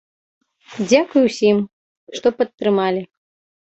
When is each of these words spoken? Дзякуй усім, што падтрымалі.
Дзякуй 0.89 1.21
усім, 1.29 1.57
што 2.19 2.27
падтрымалі. 2.43 3.01